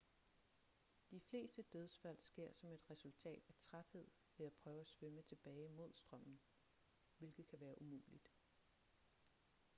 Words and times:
de 1.11 1.19
fleste 1.29 1.61
dødsfald 1.73 2.19
sker 2.19 2.53
som 2.53 2.71
et 2.71 2.81
resultat 2.91 3.43
af 3.49 3.55
træthed 3.61 4.07
ved 4.37 4.45
at 4.45 4.53
prøve 4.53 4.81
at 4.81 4.87
svømme 4.87 5.21
tilbage 5.21 5.69
mod 5.69 5.91
strømmen 5.95 6.39
hvilket 7.17 7.47
kan 7.47 7.59
være 7.59 7.81
umuligt 7.81 8.31